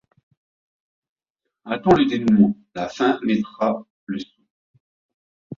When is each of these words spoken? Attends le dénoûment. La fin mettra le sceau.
Attends 1.63 1.93
le 1.93 2.07
dénoûment. 2.07 2.57
La 2.73 2.89
fin 2.89 3.19
mettra 3.21 3.85
le 4.07 4.17
sceau. 4.17 4.41